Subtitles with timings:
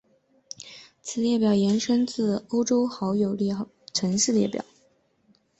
[1.03, 2.87] 此列表延伸自欧洲友
[3.45, 4.65] 好城市列表。